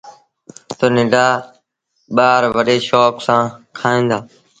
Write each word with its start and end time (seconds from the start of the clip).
تا 0.77 0.85
ننڍآ 0.95 1.25
ٻآروڏي 2.15 2.77
شوڪ 2.87 3.15
سآݩ 3.25 3.45
کائيٚݩ 3.77 4.07
دآ۔ 4.09 4.19